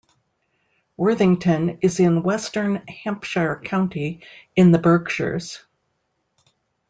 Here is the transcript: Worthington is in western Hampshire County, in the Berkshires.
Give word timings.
Worthington 0.97 1.77
is 1.81 1.99
in 1.99 2.23
western 2.23 2.77
Hampshire 2.87 3.61
County, 3.63 4.21
in 4.55 4.71
the 4.71 4.79
Berkshires. 4.79 5.61